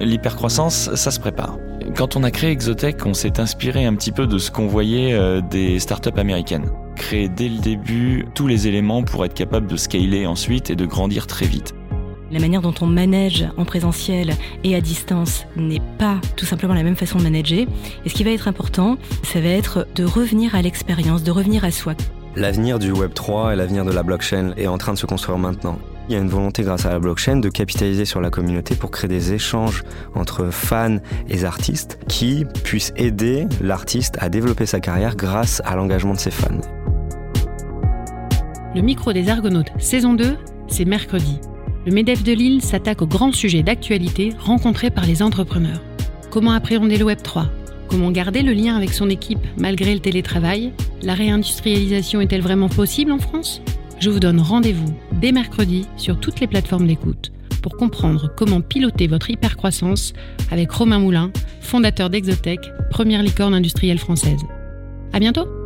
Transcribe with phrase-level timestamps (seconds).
[0.00, 1.58] L'hypercroissance, ça se prépare.
[1.96, 5.12] Quand on a créé Exotech, on s'est inspiré un petit peu de ce qu'on voyait
[5.14, 6.70] euh, des startups américaines.
[6.96, 10.86] Créer dès le début tous les éléments pour être capable de scaler ensuite et de
[10.86, 11.74] grandir très vite.
[12.30, 14.34] La manière dont on manage en présentiel
[14.64, 17.66] et à distance n'est pas tout simplement la même façon de manager.
[18.04, 21.64] Et ce qui va être important, ça va être de revenir à l'expérience, de revenir
[21.64, 21.94] à soi.
[22.34, 25.38] L'avenir du Web 3 et l'avenir de la blockchain est en train de se construire
[25.38, 25.78] maintenant.
[26.08, 28.90] Il y a une volonté grâce à la blockchain de capitaliser sur la communauté pour
[28.90, 35.16] créer des échanges entre fans et artistes qui puissent aider l'artiste à développer sa carrière
[35.16, 36.60] grâce à l'engagement de ses fans.
[38.74, 40.36] Le micro des Argonautes, saison 2,
[40.68, 41.38] c'est mercredi.
[41.86, 45.80] Le MEDEF de Lille s'attaque aux grands sujets d'actualité rencontrés par les entrepreneurs.
[46.30, 47.46] Comment appréhender le Web 3
[47.88, 50.72] Comment garder le lien avec son équipe malgré le télétravail?
[51.02, 53.62] La réindustrialisation est-elle vraiment possible en France?
[54.00, 59.06] Je vous donne rendez-vous dès mercredi sur toutes les plateformes d'écoute pour comprendre comment piloter
[59.06, 60.12] votre hypercroissance
[60.50, 61.30] avec Romain Moulin,
[61.60, 64.40] fondateur d'Exotech, première licorne industrielle française.
[65.14, 65.63] À bientôt!